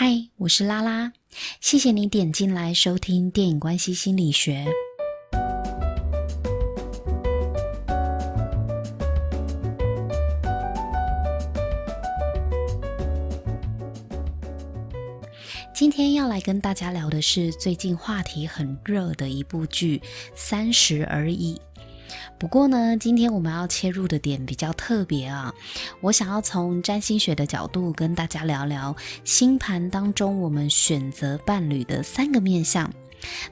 [0.00, 1.12] 嗨，我是拉拉，
[1.60, 4.64] 谢谢你点进来收听电影关系心理学。
[15.74, 19.98] 今天要来跟大家聊的是最近话题很热的一部剧
[20.36, 21.56] 《三十而已》。
[22.38, 25.52] 不过呢，今天我们要切入的点比较特别啊，
[26.00, 28.94] 我想要从占星学的角度跟大家聊聊
[29.24, 32.88] 星盘当中我们选择伴侣的三个面相。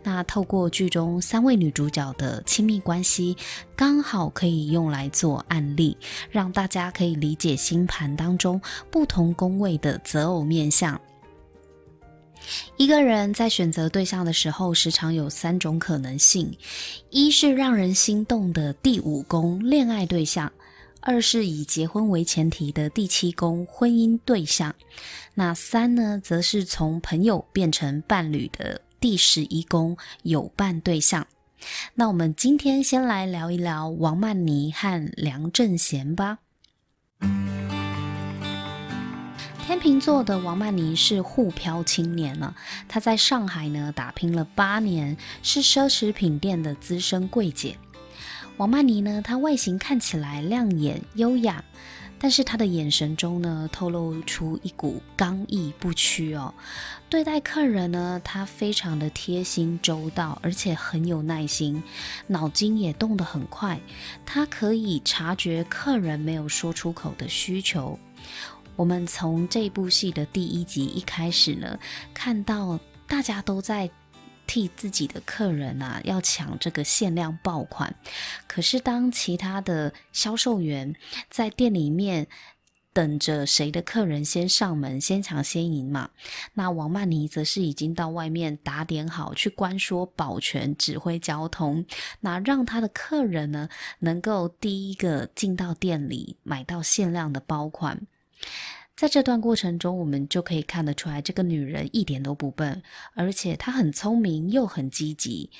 [0.04, 3.36] 那透过剧中三位女主角的亲密关系，
[3.74, 5.96] 刚好可以用来做案例，
[6.30, 11.00] 让大家可以理解星盘当中不同宫位的择偶面相。
[12.76, 16.56] 一个人在选择对象的时候，时常有三种可能性：
[17.10, 20.48] 一是让人心动的第五宫恋爱对象；
[21.00, 24.72] 二是以结婚为前提的第七宫婚姻对象；
[25.34, 31.26] 那三呢，则是从朋友变成伴侣的第十一宫有伴对象。
[31.94, 36.38] 那我们今天先来聊一聊王曼妮和梁正贤吧。
[39.66, 42.54] 天秤座的王曼妮是沪漂青年呢，
[42.86, 47.76] 她在上海呢打拼了八年，是奢侈品店的资深柜姐。
[48.58, 51.64] 王曼妮呢，她外形看起来亮眼优雅，
[52.20, 56.54] 但是她的眼神中呢，透露出一股刚毅不屈哦。
[57.10, 61.82] 对待客人呢，她非常的贴心周到，而且很有耐心，
[62.28, 63.80] 脑筋也动得很快，
[64.24, 67.98] 她可以察觉客人没有说出口的需求。
[68.76, 71.78] 我们从这部戏的第一集一开始呢，
[72.12, 73.90] 看到大家都在
[74.46, 77.96] 替自己的客人啊要抢这个限量爆款，
[78.46, 80.94] 可是当其他的销售员
[81.30, 82.28] 在店里面
[82.92, 86.10] 等着谁的客人先上门，先抢先赢嘛，
[86.52, 91.86] 那王曼妮则是已经到外面打点好，去关说保全、指挥交通，
[92.20, 93.70] 那让他的客人呢
[94.00, 98.06] 能够第一个进到店里买到限量的包款。
[98.96, 102.82] 在这段过程中，我们就可以看得出来，这个女人一点都不笨，
[103.14, 105.50] 而且她很聪明又很积极。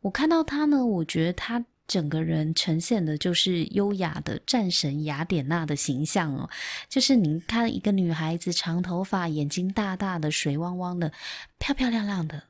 [0.00, 6.48] 我看到她呢，我觉得她整个人呈现的就是优雅的战神雅典娜的形象哦。
[6.88, 11.12] 就是你看一个女孩子，长头发，眼睛大大的，水汪汪的，
[11.58, 12.44] 漂漂亮亮的，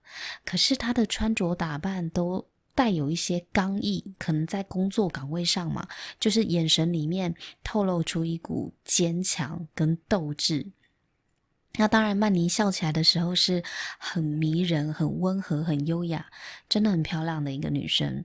[0.44, 5.86] 可是她的穿着打扮都带有一些刚毅，可能在工作岗位上嘛，
[6.18, 10.66] 就是眼神里面透露出一股坚强跟斗志。
[11.76, 13.62] 那当然，曼妮笑起来的时候是
[13.98, 16.26] 很迷人、很温和、很优雅，
[16.68, 18.24] 真的很漂亮的一个女生。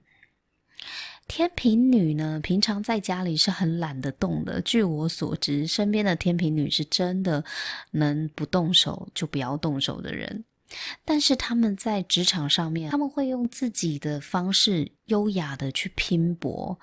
[1.27, 4.61] 天秤女呢，平常在家里是很懒得动的。
[4.61, 7.43] 据我所知，身边的天秤女是真的
[7.91, 10.43] 能不动手就不要动手的人。
[11.05, 16.79] 但是他们在职场上面，他们会用自己的方式优雅的去拼搏，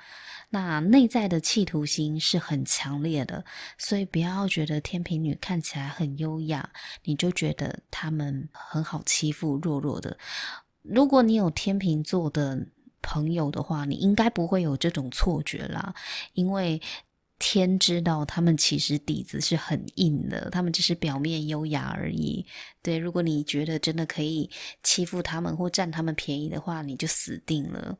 [0.50, 3.44] 那内在的企图心是很强烈的，
[3.78, 6.70] 所以不要觉得天秤女看起来很优雅，
[7.04, 10.16] 你就觉得他们很好欺负，弱弱的。
[10.82, 12.66] 如果你有天秤座的
[13.03, 15.94] 朋友的话，你应该不会有这种错觉啦，
[16.34, 16.80] 因为。
[17.38, 22.44] 天知道，他们其实底子是很硬的，他们只是表面优雅而已。
[22.82, 24.48] 对，如果你觉得真的可以
[24.82, 27.97] 欺负他们或占他们便宜的话，你就死定了。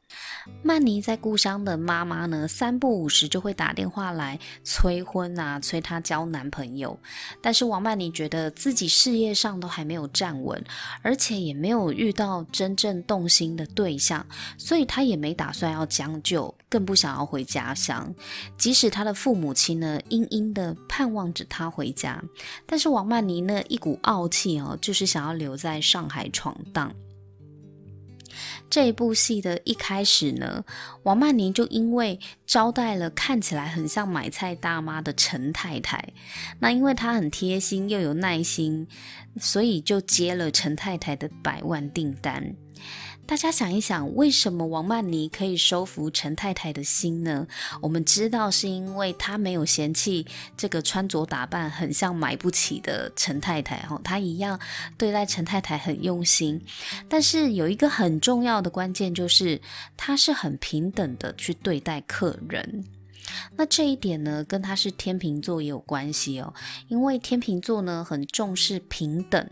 [0.63, 6.99] 曼妮在故乡的妈妈呢，三不五时就会打电话来催婚啊，催她交男朋友。
[7.43, 10.65] 但是王曼妮觉得自己事业上都还没有站稳，
[11.03, 14.25] 而且也没有遇到真正动心的对象，
[14.57, 18.15] 所以她也没打算要将就，更不想要回家乡。
[18.59, 22.23] 即使他的父母亲呢，殷殷的盼望着他回家，
[22.67, 26.93] 但是王曼妮呢，一股傲气哦，就是想要留在上海闯荡。
[28.69, 30.63] 这一部戏的一开始呢，
[31.05, 36.13] 王曼妮就因为招待了看起来很像买菜大妈的陈太太，
[36.59, 38.87] 那因为她很贴心又有耐心，
[39.41, 42.55] 所以就接了陈太太的百万订单。
[43.27, 47.45] 大家想一想，为什么王曼妮可以收服陈太太的心呢？
[47.83, 50.25] 我们知道是因为她没有嫌弃
[50.57, 54.59] 这个穿着打扮很像买不起的陈太太，哈，她一样
[54.97, 56.61] 对待陈太太很用心。
[57.09, 59.61] 但是有一个很重要的关键，就是
[59.97, 62.85] 她是很平等的去对待客人。
[63.57, 66.53] 那这一点呢，跟他是天秤座也有关系哦。
[66.89, 69.49] 因为天秤座呢，很重视平等，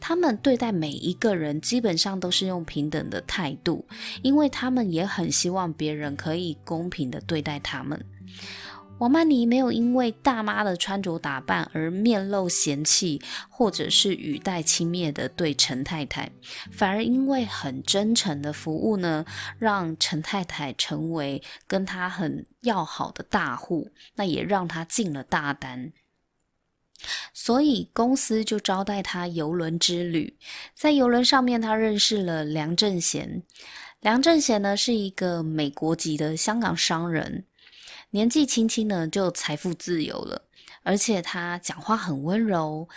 [0.00, 3.84] 他们对待每一个人基本上都是用平等的态度，
[4.22, 8.04] 因为他们也很希望别人可以公平的对待他们。
[8.98, 13.20] 王曼妮没有因为大妈的穿着打扮而面露嫌弃，
[13.50, 16.30] 或者是语带轻蔑的对陈太太，
[16.72, 19.26] 反而因为很真诚的服务呢，
[19.58, 25.92] 让陈太太成为跟她很要好的大户，那也让她进了大单。
[27.34, 30.38] 所以公司就招待她游轮之旅，
[30.74, 33.42] 在游轮上面，她认识了梁正贤。
[34.00, 37.44] 梁正贤呢是一个美国籍的香港商人。
[38.10, 40.48] 年纪轻轻呢，就财富自由了，
[40.82, 42.88] 而且他讲话很温柔，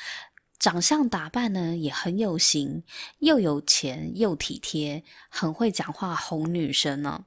[0.59, 2.83] 长相打扮呢也很有型，
[3.19, 7.25] 又有钱又体贴，很会讲话哄女生呢。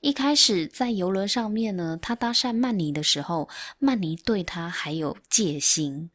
[0.00, 3.48] 一开始在游轮上面呢，他搭讪曼妮的时候，
[3.78, 6.10] 曼妮对他还有戒心。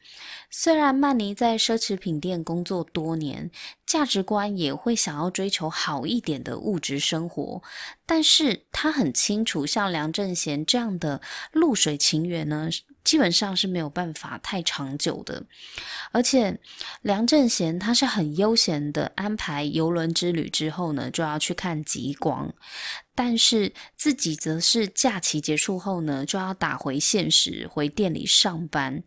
[0.50, 3.50] 虽然曼妮在奢侈品店工作多年，
[3.86, 7.62] 价值观也会想要追求好一点的物质生活，
[8.06, 11.20] 但是他很清楚，像梁正贤这样的
[11.52, 12.70] 露水情缘呢，
[13.04, 15.44] 基本上是没有办法太长久的。
[16.12, 16.60] 而且
[17.02, 22.54] 梁正贤他是很悠闲的安排游轮之旅之后呢，就要去看极光。
[23.15, 29.04] 但是自己则是假期结束后呢，就要打回现实，回店里上班。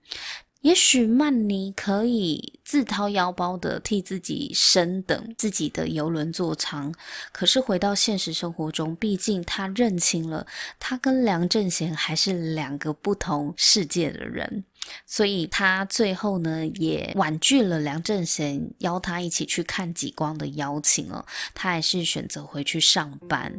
[0.62, 6.92] 也许曼妮可以自掏腰包的替自己升等自己的游轮座舱，
[7.30, 10.44] 可是回到现实生活中，毕竟她认清了，
[10.80, 14.64] 她跟梁正贤还是两个不同世界的人，
[15.06, 21.24] 所以他最后呢也婉拒了梁正贤邀他一起去看极光的邀请了，
[21.54, 23.52] 他还是选择回去上班。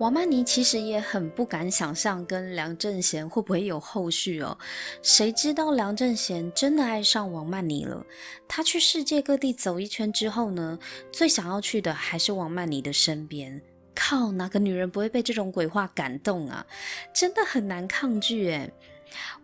[0.00, 4.58] 王曼妮其实也很不敢想象跟梁正贤会不会有后续哦。
[5.00, 8.04] 谁知道梁正贤真的爱上王曼妮了。
[8.48, 10.76] 他去世界各地走一圈之后呢，
[11.12, 13.62] 最想要去的还是王曼妮的身边。
[13.94, 16.66] 靠，哪个女人不会被这种鬼话感动啊？
[17.14, 18.72] 真的很难抗拒诶。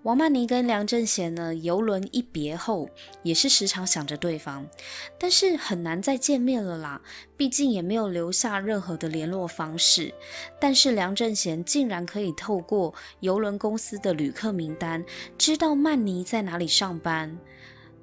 [0.02, 2.88] 王曼妮跟梁正贤呢，游轮一别后，
[3.22, 4.66] 也是时常想着对方，
[5.18, 6.98] 但是很难再见面了啦。
[7.36, 10.14] 毕竟也没有留下任何的联络方式。
[10.58, 15.04] 但是梁正贤竟然可以透过邮轮公司的旅客名单，
[15.36, 17.38] 知道曼妮在哪里上班。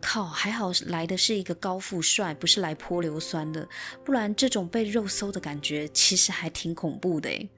[0.06, 3.68] 靠，还好来的是一个高富帅，不是来泼硫酸的，
[4.04, 7.50] 不然这种被肉搜的感觉，其实还挺恐怖的诶。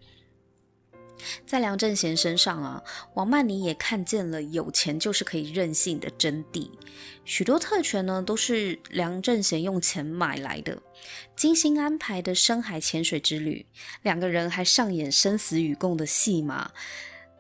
[1.46, 2.82] 在梁正贤身上啊，
[3.16, 6.72] 王曼妮也看见了有钱就是可以任性的真谛。
[7.26, 10.82] 许多特权呢，都是梁正贤用钱买来的。
[11.36, 13.66] 精心安排的深海潜水之旅，
[14.04, 16.72] 两个人还上演生死与共的戏码。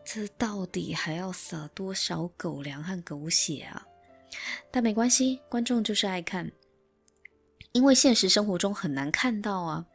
[0.04, 3.86] 这到底还要撒多少狗粮和狗血啊？
[4.71, 6.51] 但没关系，观众就是爱看，
[7.71, 9.85] 因为现实生活中很难看到啊。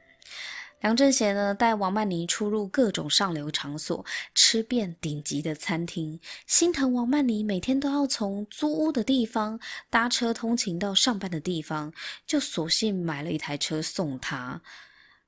[0.80, 6.18] 梁振贤呢，带王曼妮出入各种上流场所，吃遍顶级的餐厅。
[6.48, 11.92] 心疼王曼妮每天都要从租屋的地方搭车通勤到上班的地方，
[12.26, 14.60] 就索性买了一台车送她。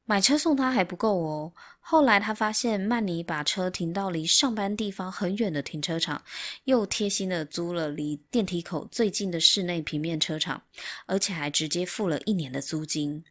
[0.05, 1.53] 买车送她还不够哦，
[1.87, 6.25] 后来他发现曼妮把车停到离上班地方很远的停车场，
[6.65, 10.63] 又贴心的租了离电梯口最近的室内平面车场，
[11.05, 13.23] 而且还直接付了一年的租金。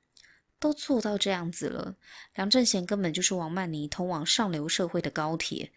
[0.60, 1.96] 都做到这样子了，
[2.36, 5.72] 梁正贤根本就是王曼妮通往上流社会的高铁。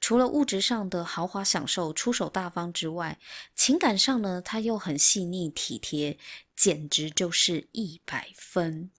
[0.00, 3.18] 除了物质上的豪华享受、出手大方之外，
[3.54, 6.18] 情感上呢，他又很细腻体贴，
[6.56, 8.90] 简直就是一百分。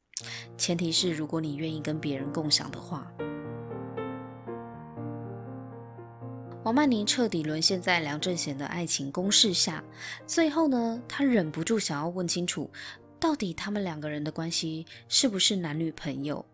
[0.57, 3.11] 前提是如果你愿意跟别人共享的话。
[6.63, 9.81] 王曼妮彻底沦陷在梁正贤的爱情攻势下，
[10.25, 12.69] 最后呢，他忍不住想要问清楚。
[13.19, 16.45] 到底他们两个人的关系是不是男女朋友？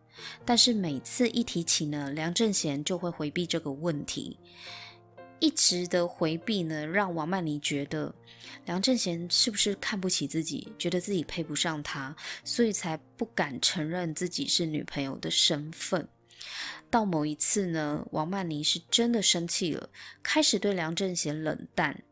[0.46, 4.38] 但是每次一提起呢，梁正贤就会回避这个问题，
[5.44, 8.16] 一直的回避呢，让王曼妮觉得
[8.64, 16.08] 梁正贤是不是看不起自己，觉得自己配不上他，所以才不敢承认自己是女朋友的身份。
[16.90, 19.90] 到某一次呢，王曼妮是真的生气了，
[20.24, 22.06] 开始对梁正贤冷淡。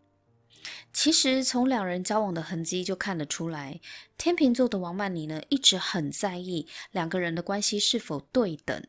[0.92, 3.80] 其实从两人交往的痕迹就看得出来，
[4.18, 8.86] 天秤座的王曼妮呢，一直很在意两个人的关系是否对等。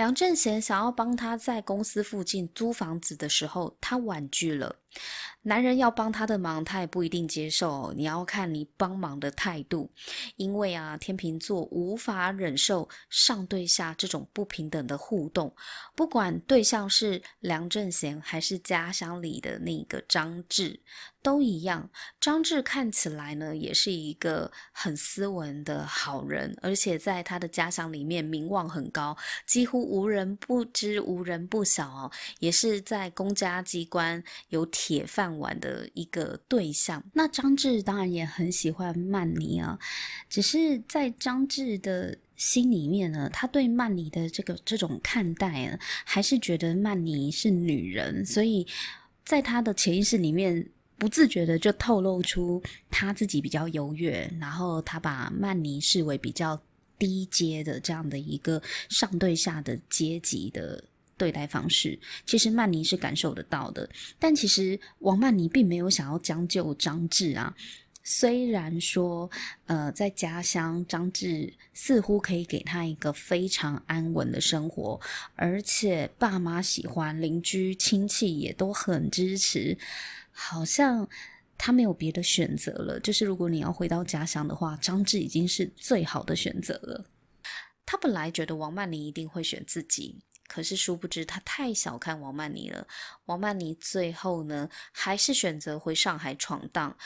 [0.00, 4.74] 梁正贤想要帮他在公司附近租房子的时候，他婉拒了，
[5.42, 7.94] 男人要帮他的忙，他也不一定接受。
[7.94, 9.90] 你要看你帮忙的态度，
[10.36, 15.54] 因为啊，天秤座无法忍受上对下这种不平等的互动。
[15.94, 20.78] 不管对象是梁正贤还是家乡里的那个张志，
[21.22, 21.88] 都一样。
[22.20, 29.16] 张志看起来呢，也是一个很斯文的好人，而且在他的家乡里面名望很高，
[29.46, 32.12] 几乎无人不知、无人不晓哦。
[32.40, 39.78] 也是在公家机关有铁饭碗的一个对象，那张志当然也很喜欢曼妮啊，
[40.30, 48.66] 只是在张志的心里面呢，他对曼妮的这个这种看待啊，还是觉得曼妮是女人，所以
[49.22, 56.58] 在他的潜意识里面，不自觉的就透露出他自己比较优越，然后他把曼妮视为比较
[56.98, 60.82] 低阶的这样的一个上对下的阶级的。
[61.20, 63.86] 对待方式，其实曼妮是感受得到的。
[64.18, 67.54] 但其实王曼妮并没有想要将就张志啊。
[68.02, 69.30] 虽然说，
[69.66, 74.98] 呃，在家乡张志似乎可以给他一个非常安稳的生活，
[75.36, 79.76] 而且爸妈喜欢，邻居亲戚也都很支持，
[80.32, 81.06] 好像
[81.58, 82.98] 他没有别的选择了。
[82.98, 87.04] 就是如果你要回到家乡的话，张志已经是最好的选择了。
[87.84, 90.18] 他本来觉得王曼妮一定会选自己。
[90.52, 92.84] 可是殊不知，他太小看王曼妮了。
[93.26, 96.96] 王曼妮最后呢，还是选择回上海闯荡，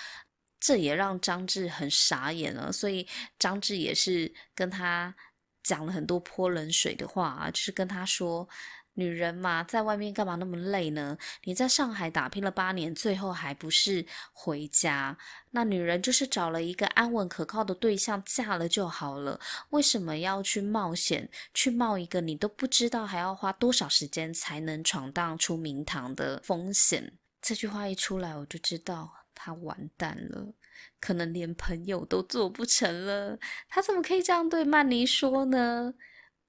[0.58, 2.72] 这也让张志很傻眼了。
[2.72, 3.06] 所以
[3.38, 5.14] 张志也是跟他
[5.62, 8.48] 讲了很多泼冷水的话啊，就是跟他说。
[8.94, 11.16] 女人嘛，在外面干嘛那么累呢？
[11.44, 15.16] 你在上海打拼了八年，最后还不是回家？
[15.50, 19.38] 那女人就是找了一个安稳可靠的对象，嫁了就好了。
[19.70, 27.12] 为什么要去冒险，去冒一个你都不知道还要花多少时间才能闯荡出名堂的风险？
[27.42, 30.54] 这句话一出来，我就知道他完蛋了，
[31.00, 33.38] 可能连朋友都做不成了。
[33.68, 35.94] 他怎么可以这样对曼妮说呢？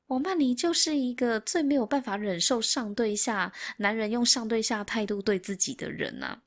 [0.08, 6.44] 王曼妮就是一个最没有办法忍受上对下男人用上对下态度对自己的人啊，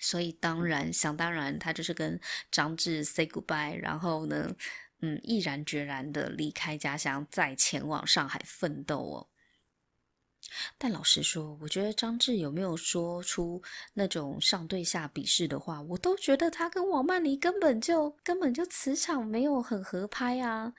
[0.00, 2.20] 所以当然想当然，他就是跟
[2.52, 4.54] 张志 say goodbye，然后呢，
[5.00, 9.26] 嗯，毅然决然的离开家乡，再前往上海奋斗哦。
[10.78, 13.60] 但老实说，我觉得张志有没有说出
[13.94, 20.72] 那种上对下鄙视的话，我都觉得他跟王曼妮根本就根本就磁场没有很合拍啊。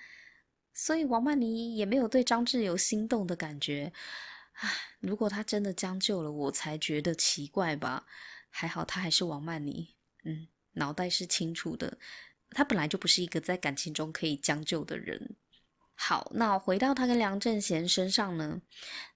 [0.79, 3.91] 所以王曼妮也没有对张志有心动的感觉，
[4.53, 4.69] 唉，
[4.99, 8.05] 如果他真的将就了，我才觉得奇怪吧。
[8.51, 11.97] 还好他还是王曼妮，嗯，脑袋是清楚的。
[12.51, 15.35] 他本来就不是一个在感情中可以将就的人。
[15.95, 18.61] 好，那回到他跟梁正贤身上呢？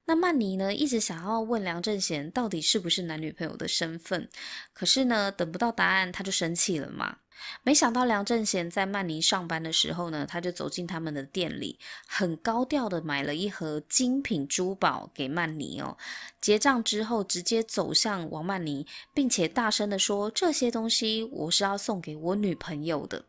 [0.06, 4.28] 那曼妮呢，一直想要问梁正贤到底是不是男女朋友的身份，
[4.74, 7.20] 可是呢，等不到答案，他就生气了嘛。
[7.64, 15.98] 没想到梁正贤在曼妮上班的时候呢，他就走进他们的店里，很高调的买了一盒精品珠宝给曼妮哦。
[16.40, 23.26] 结账之后，直接走向王曼妮，并且大声的说：“这些东西我是要送给我女朋友的。”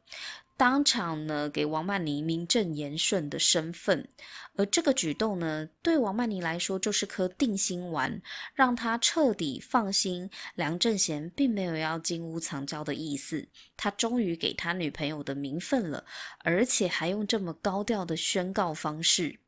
[0.62, 4.08] 当场呢，给王曼妮名正言顺的身份，
[4.54, 8.22] 而这个举动呢，对王曼妮来说就是颗定心丸，
[8.54, 10.30] 让她彻底放心。
[10.54, 16.04] 梁正贤并没有要金屋藏娇的意思，他终于给他女朋友的名分了，
[16.44, 19.40] 而且还用这么高调的宣告方式。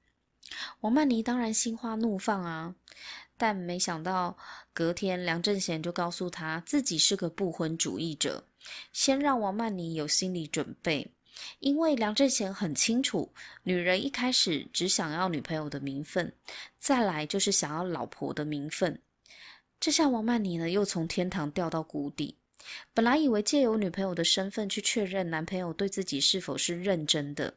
[0.81, 2.75] 王曼妮当然心花怒放啊，
[3.39, 4.37] 但没想到
[4.73, 8.49] 隔天梁正贤就告诉他自己是个不婚主义者。
[8.93, 11.11] 先让王曼妮有心理准备，
[11.59, 16.33] 因为梁正贤很清楚，女人一开始只想要女朋友的名分，
[16.79, 19.01] 再来就是想要老婆的名分。
[19.81, 22.37] 这下王曼妮呢，又从天堂掉到谷底。
[22.95, 27.53] 本来以为借由女朋友的身份去确认男朋友对自己是否是认真的，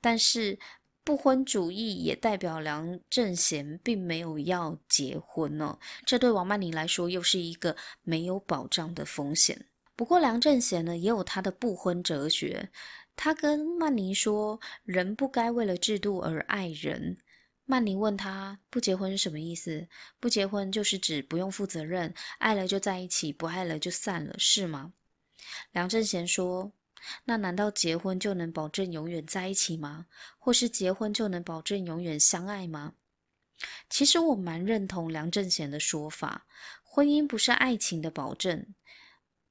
[0.00, 0.56] 但是
[1.02, 5.76] 不婚主义也代表梁正贤并没有要结婚哦。
[6.06, 9.66] 这对王曼妮来说，又是一个没有保障的风险。
[9.96, 12.70] 不过梁正贤呢，也有他的不婚哲学。
[13.16, 17.16] 他跟曼妮说：“人不该为了制度而爱人。”
[17.64, 19.86] 曼妮问他：“不结婚是什么意思
[20.18, 24.92] ？”“不结婚就是指不用负责任，爱了就在一起，不爱了就散了，是吗？”
[25.70, 26.72] 梁正贤说
[27.24, 30.06] ：“那难道结婚就能保证永远在一起吗？
[30.38, 32.94] 或是结婚就能保证永远相爱吗？”
[33.88, 36.46] 其实我蛮认同梁正贤的说法，
[36.82, 38.74] 婚姻不是爱情的保证。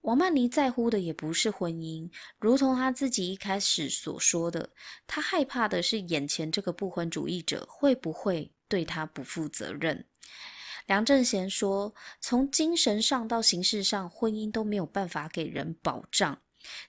[0.04, 4.70] 王曼妮在乎的也不是婚姻，如同她自己一开始所说的，
[5.08, 10.06] 她害怕的是眼前这个不婚主义者会不会对她不负责任。
[10.88, 16.42] 梁正贤说：“从精神上到形式上，婚姻都没有办法给人保障，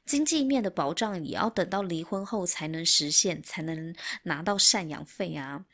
[0.05, 3.95] 经济面的保障也要等到离婚后才能实现，才能
[4.25, 5.65] 拿到赡养费啊。”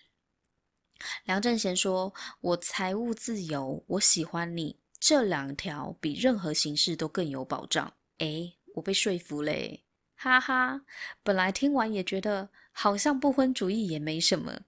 [1.24, 9.82] 梁正贤说：“我财务自由，我喜欢你，这两条比任何形式都更有保障。”诶，我被说服嘞，
[10.14, 10.82] 哈哈！
[11.22, 14.60] 本来听完也觉得好像不婚主义也没什么。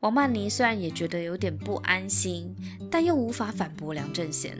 [0.00, 2.54] 王曼妮虽然也觉得有点不安心，
[2.90, 4.58] 但又无法反驳梁正贤。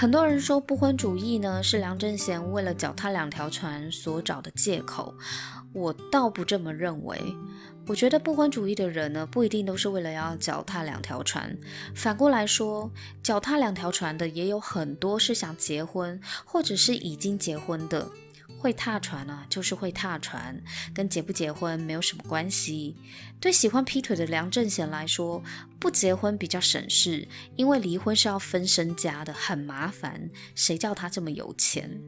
[0.00, 5.14] 很多人说不婚主义呢，是梁正贤为了脚踏两条船所找的借口，
[5.74, 7.20] 我倒不这么认为。
[7.86, 11.54] 我觉得不婚主义的人呢，不一定都是为了要脚踏两条船。
[11.94, 12.90] 反过来说，
[13.22, 18.08] 脚踏两条船的也有很多是想结婚，或者是已经结婚的。
[18.60, 20.62] 会踏船啊，就是会踏船，
[20.92, 22.94] 跟结不结婚没有什么关系。
[23.40, 25.42] 对喜欢劈腿的梁正贤来说，
[25.78, 27.26] 不结婚比较省事，
[27.56, 30.28] 因为离婚是要分身家的，很麻烦。
[30.54, 31.98] 谁叫他这么有钱？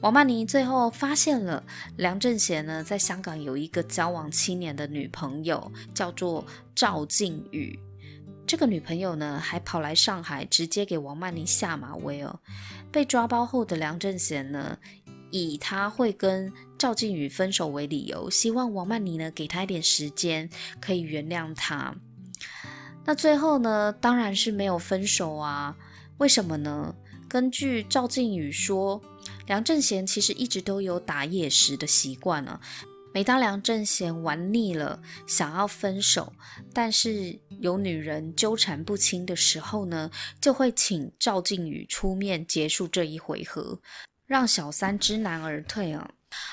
[0.00, 1.62] 王曼妮最后发现了
[1.98, 7.78] 梁正贤呢，在香港有一个交往七年的女朋友，叫做赵静宇。
[8.46, 12.38] 这个女朋友呢，还跑来上海，直接给王曼妮下马威哦。
[12.90, 14.78] 被抓包后的梁正贤呢，
[15.30, 20.48] 以他会跟赵靖宇分手为理由，希望王曼妮呢给他一点时间，
[20.80, 21.94] 可以原谅他。
[23.04, 25.76] 那最后呢，当然是没有分手啊。
[26.18, 26.94] 为什么呢？
[27.28, 29.02] 根据赵靖宇说，
[29.46, 32.60] 梁正贤其实一直都有打野食的习惯呢、啊。
[33.16, 36.30] 每当梁正贤玩腻了，想要分手，
[36.74, 43.80] 但是有女人纠缠不清的时候呢，就会请赵靖宇出面结束这一回合，
[44.26, 46.10] 让小三知难而退啊。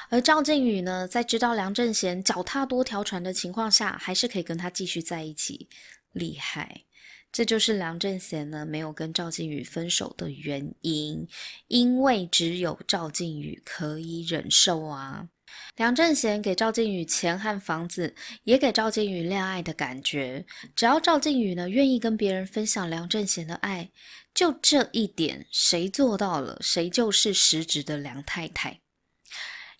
[0.09, 5.67] 而赵靖宇呢，在知道梁正贤脚踏多条船的情况下，还是可以跟他继续在一起，
[6.13, 6.85] 厉害。
[7.29, 11.27] 这就是梁正贤呢没有跟赵靖宇分手的原因，
[11.67, 15.27] 因为只有赵靖宇可以忍受啊。
[15.75, 20.45] 梁正贤给赵静宇钱和房子，也给赵静宇恋爱的感觉。
[20.75, 23.89] 只要赵静宇呢愿意跟别人分享梁正贤的爱，
[24.33, 28.79] 就这一点，谁做到了，谁就是实质的梁太太。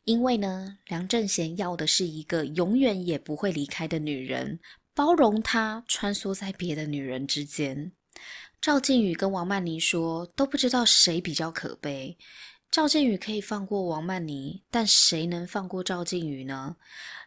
[0.06, 4.60] 因为呢，梁正贤要的是一个永远也不会离开的女人，
[4.94, 7.92] 包容他穿梭在别的女人之间。
[8.60, 12.18] 赵静宇跟王曼妮说，都不知道谁比较可悲。
[12.74, 16.76] 赵靖宇可以放过王曼妮，但谁能放过赵靖宇呢？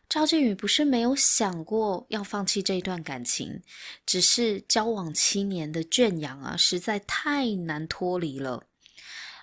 [0.09, 3.63] 赵靖宇不是没有想过要放弃这段感情，
[4.05, 8.67] 只是交往七年的圈养啊，实在太难脱离了。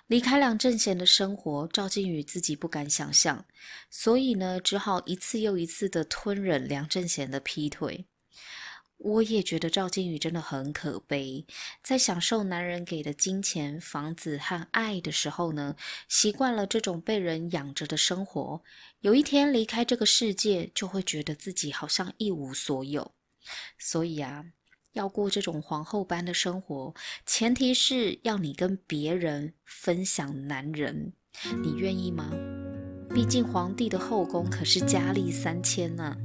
[0.06, 3.46] 离开梁正贤的生活，赵靖宇自己不敢想象，
[3.88, 8.04] 所以呢，只好一次又一次的吞忍梁正贤的劈腿。
[8.96, 11.44] 我也觉得赵静宇真的很可悲，
[11.82, 15.76] 在享受男人给的金钱、房子和爱的时候呢，
[16.08, 18.62] 习惯了这种被人养着的生活。
[19.00, 23.12] 有一天离开这个世界，就会觉得自己好像一无所有。
[23.78, 24.46] 所以啊，
[24.92, 26.94] 要过这种皇后般的生活，
[27.26, 31.12] 前提是要你跟别人分享男人，
[31.62, 32.30] 你愿意吗？
[33.10, 36.16] 毕竟皇帝的后宫可是佳丽三千呢。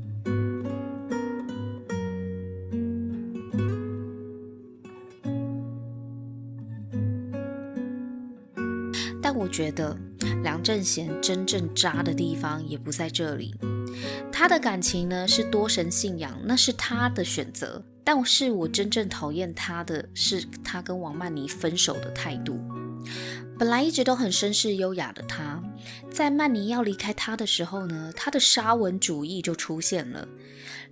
[9.32, 9.96] 但我觉得
[10.42, 13.54] 梁正贤真正渣的地方也不在这里。
[14.32, 17.80] 他的感情呢是多神信仰，那是他的选择。
[18.04, 22.60] 但是我真正讨厌他的是他跟王曼妮分手的态度。
[23.60, 25.62] 本来一直都很绅士优雅的他，
[26.12, 30.28] 在曼妮要离开他的时候呢，他的沙文主义就出现了。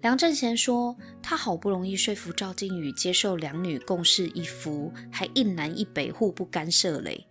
[0.03, 7.25] 梁正贤说，他好不容易说服赵静宇接受两女共侍一夫，还一南一北互不干涉嘞。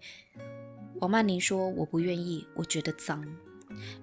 [1.00, 3.24] 王曼妮说：“我不愿意，我觉得脏。”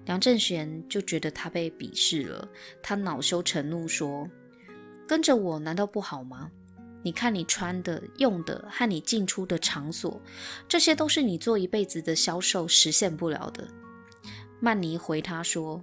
[0.06, 2.48] 梁正贤就觉得他被鄙视了，
[2.82, 4.28] 他恼羞成怒说
[5.08, 6.50] ：“跟着我难道不好吗？
[7.02, 10.20] 你看你穿的、用的和你进出的场所，
[10.68, 13.66] 这些都是你做一辈子的销售实现不了的。”
[14.60, 15.82] 曼妮回他说：“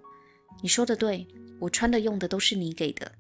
[0.64, 1.28] 你说的对，
[1.60, 3.12] 我穿的、用的都是你给的。”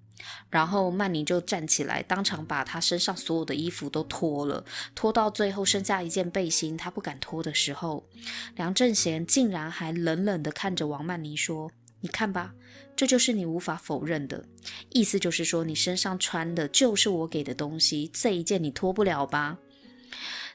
[0.50, 8.08] 然后曼妮就站起来，当场把她身上所有的衣服都脱了，脱到最后剩下一件背心，她不敢脱的时候，
[8.56, 12.54] 梁正贤竟然还冷冷地看着王曼妮说：“你看吧，
[12.96, 14.46] 这就是你无法否认的，
[14.90, 19.58] 意思就是说你身上穿的就是我给的东西，这一件你脱不了吧？”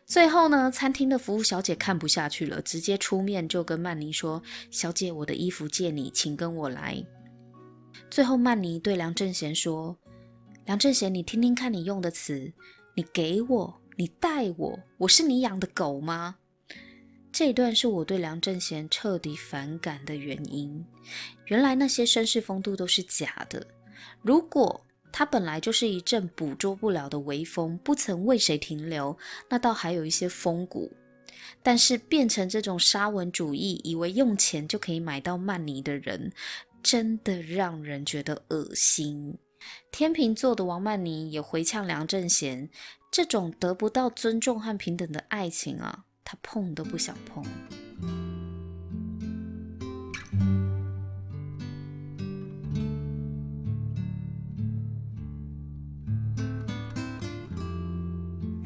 [0.06, 7.04] 最后呢，餐厅的服务小姐看不下去了，直接出面就跟曼妮说：“小姐，我的衣服借你，请跟我来。”
[8.16, 9.94] 最后，曼妮对梁正贤说
[10.64, 12.50] ：“梁正贤，你听听看你用的词，
[12.94, 16.36] 你给我，你带我，我是你养的狗吗？”
[17.30, 20.82] 这一段是我对梁正贤彻底反感的原因。
[21.48, 23.66] 原来那些绅士风度都是假的。
[24.22, 29.14] 如果他本来就是一阵捕捉不了的微风，不曾为谁停留，
[29.50, 30.90] 那倒还有一些风骨。
[31.62, 36.32] 但是变成这种沙文主义，以为用钱就可以买到曼妮的人，
[36.88, 39.36] 真的让人觉得恶心。
[39.90, 42.70] 天秤座的王曼妮也回呛梁正贤，
[43.10, 47.44] 这种得不到尊重和平等的爱情啊，他碰都不想碰。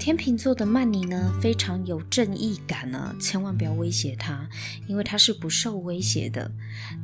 [0.00, 4.48] 天秤座的曼妮呢，非常有正义感呢，千万不要威胁她，
[4.86, 6.50] 因为她是不受威胁的。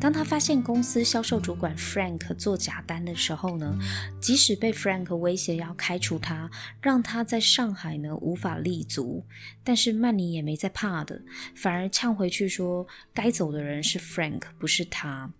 [0.00, 3.78] 当她发现公司销售主管 Frank 做假单的时候呢，
[4.18, 9.22] 即使被 Frank 威胁要开除他，让他在上海呢无法立足，
[9.62, 11.20] 但是曼妮也没在怕的，
[11.54, 15.30] 反而呛回去说，该走的人是 Frank，不是他。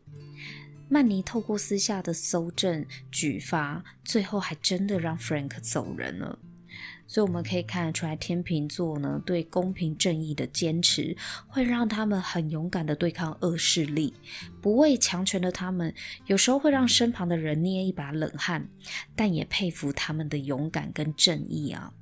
[0.90, 6.38] 曼妮透过私下的搜证举发，最后还真的让 Frank 走人了。
[7.07, 11.16] 所以我们可以看得出来，天秤座呢对公平正义的坚持，
[11.47, 14.12] 会让他们很勇敢的对抗恶势力。
[14.61, 15.95] 不畏强权的他们，
[16.27, 18.69] 有时候会让身旁的人捏一把冷汗，
[19.14, 21.92] 但也佩服他们的勇敢跟正义啊。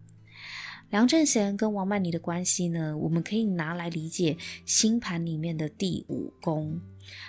[0.91, 6.81] 梁正贤跟王曼妮的关系呢，我们可以拿来理解星盘里面的第五宫。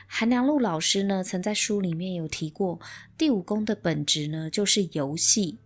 [0.08, 2.80] 韩良露老师呢曾在书里面有提过，
[3.18, 5.58] 第五宫的本质呢就是游戏。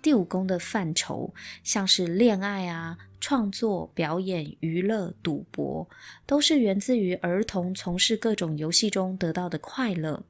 [0.00, 1.32] 第五宫的范畴，
[1.64, 5.88] 像是恋爱啊、创作、表演、娱乐、赌博，
[6.24, 10.24] 都是源自于儿童从事各种游戏中得到的快乐。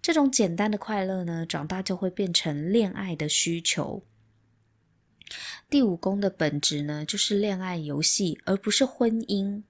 [0.00, 4.02] 这种简单的快乐呢，长大就会变成恋爱的需求。
[5.68, 9.62] 第五宫的本质呢，就是恋爱游戏，而不是婚姻。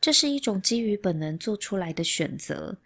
[0.00, 2.76] 这是一种基于本能做出来的选择。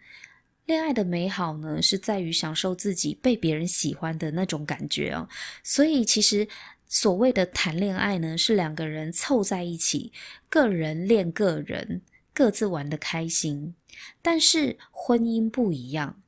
[0.65, 5.29] 恋爱的美好呢，是在于享受自己被别人喜欢的那种感觉哦。
[5.63, 6.47] 所以，其实
[6.87, 10.11] 所谓的谈恋爱呢，是两个人凑在一起，
[10.49, 12.01] 个人恋个人，
[12.33, 13.75] 各自玩得开心。
[14.23, 16.19] 但是婚姻不一样，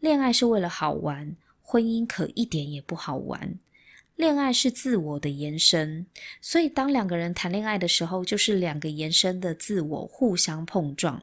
[0.00, 3.58] 恋爱是为了好玩，婚姻可一点也不好玩。
[4.16, 6.06] 恋爱是自我的延伸，
[6.42, 11.22] 所以当两个人谈恋爱的时候，就是两个延伸的自我互相碰撞，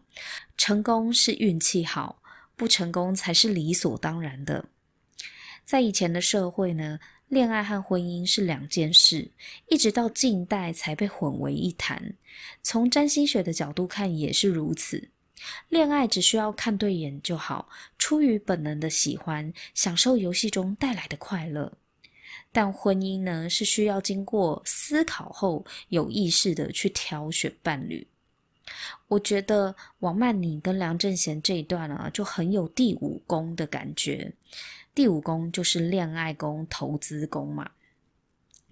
[0.57, 2.19] 成功是运气好。
[2.55, 4.65] 不成功才是理所当然的。
[5.65, 9.31] 在以前的社会呢，恋爱和婚姻是两件事，
[9.69, 12.13] 一直到近代才被混为一谈。
[12.61, 15.09] 从占星学的角度看也是如此。
[15.69, 21.71] 恋爱只需要看对眼就好，出于本能的喜欢，享受游戏中带来的快乐。
[22.51, 28.05] 但婚姻呢，是需要经过思考后，有意识的去挑选伴侣。
[29.07, 34.33] 我觉得王曼妮跟梁正贤这一段啊，就很有第五宫的感觉。
[34.95, 37.71] 第五宫就是恋爱宫、投资宫嘛，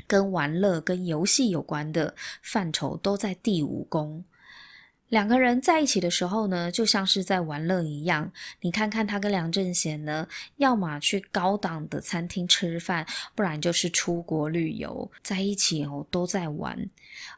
[0.06, 4.24] 跟玩乐、跟游戏有关的范畴都在第五宫。
[5.12, 8.32] 两个人在一起的时候呢，就像是在玩乐一样。
[8.62, 16.90] 你看看他跟梁正贤呢，要么去高档的餐厅吃饭，不然就是出国旅游，在一起哦，都在玩，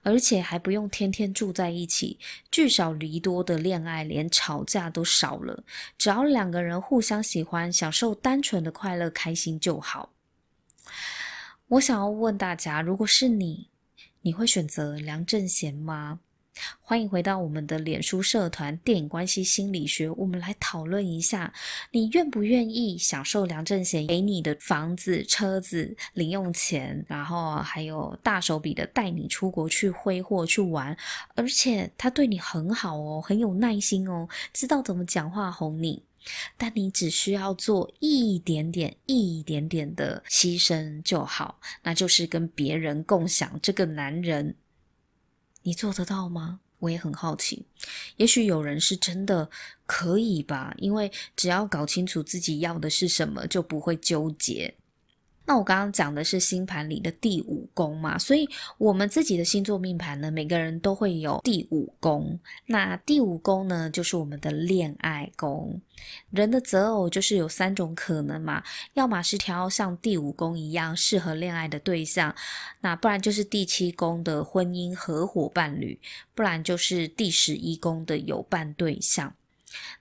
[0.03, 2.19] 而且还不用天天住在一起，
[2.51, 5.63] 聚少离多的恋爱，连吵架都少了。
[5.97, 10.12] 只要两个人互相喜欢，享受单纯的快乐、开心就好。
[11.69, 13.67] 我想要问大家，如果是你，
[14.21, 16.19] 你会选择梁正贤吗？
[16.82, 21.52] 欢迎回到我们的脸书社团“电影关系心理学”，我们来讨论一下，
[21.92, 30.96] 你愿不愿意享受梁正贤给你的房子、车子、零用钱，然后还有大手笔的带你出国去挥霍去玩，
[31.36, 36.04] 而且他对你很好哦，很有耐心哦，知道怎么讲话哄你，
[36.58, 44.56] 但你只需要做一点点、一点点的牺牲就好，那就是跟别人共享这个男人。
[45.63, 46.60] 你做得到吗？
[46.80, 47.65] 我也很好奇。
[48.17, 49.49] 也许有人是真的
[49.86, 54.76] 可以吧，因为只要搞清楚自己要的是什么，就不会纠结。
[55.45, 62.39] 那我刚刚讲的是星盘里的第五宫嘛，所以我们自己的星座命盘呢，每个人都会有第五宫。
[62.65, 65.82] 那第五宫呢，就是我们的恋爱宫。
[66.32, 72.34] 人的择偶就是有三种可能嘛，要么是挑像第五宫一样适合恋爱的对象，
[72.82, 75.99] 那不然就是第七宫的婚姻合伙伴侣，
[76.34, 79.34] 不然就是第十一宫的有伴对象。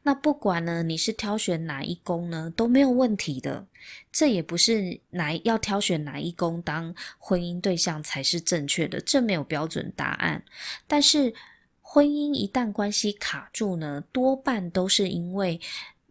[0.02, 3.66] 那不管呢，你是挑选哪一宫呢，都没有问题的。
[4.12, 10.42] 这也不是哪要挑选哪一宫当婚姻对象才是正确的，这没有标准答案。
[10.86, 11.34] 但是
[11.80, 15.60] 婚姻一旦关系卡住呢，多半都是因为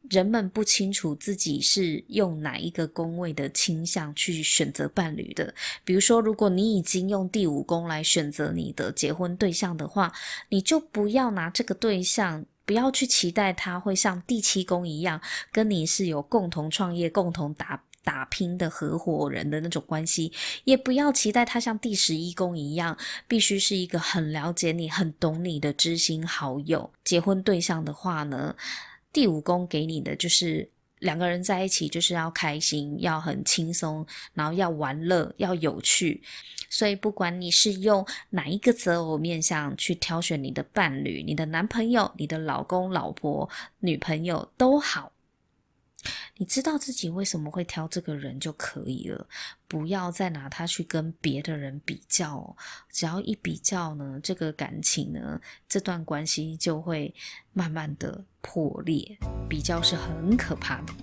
[0.10, 5.54] 人们不清楚自己是用哪一个宫位的倾向去选择伴侣的。
[5.86, 10.12] 比如说，如果你已经用第五宫来选择你的结婚对象的话，
[10.50, 12.46] 你就不要拿这个对象。
[12.72, 15.20] 不要去期待他会像第七宫一样，
[15.52, 20.32] 跟你是有共同创业、共同打打拼的合伙人的那种关系，
[20.64, 26.90] 也不要期待他像第十一宫一样，必须是一个很了解你、很懂你的知心好友。
[27.04, 28.56] 结婚对象的话呢，
[29.12, 30.70] 第五宫给你的就是。
[31.02, 36.22] 两个人在一起就是要开心，要很轻松，然后要玩乐，要有趣。
[36.70, 45.12] 所以不管你是用哪一个择偶面相去挑选你的伴侣、你的男朋友、你的老公、老婆、女朋友都好。
[46.38, 49.28] 你知道自己为什么会挑这个人就可以了，
[49.68, 52.56] 不要再拿他去跟别的人比较哦。
[52.92, 55.40] 只要一比较呢，这个感情呢，
[55.70, 57.14] 这段关系就会
[57.54, 59.18] 慢慢的破裂。
[59.50, 60.94] 比较是很可怕的。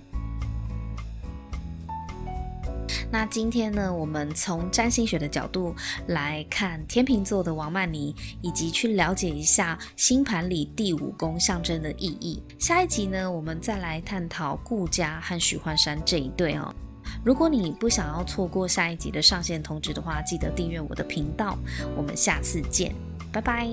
[3.10, 5.74] 那今天呢，我们从占星学的角度
[6.08, 12.42] 来看天秤座的王曼妮，以及去了解一下星盘里第五宫象征的意义。
[12.58, 16.74] 下一集呢，我们再来探讨顾家和许幻山这一对哦。
[17.24, 21.58] 如果你不想要错过下一集的上线通知的话，记得订阅我的频道。
[21.96, 22.94] 我们下次见，
[23.32, 23.66] 拜拜。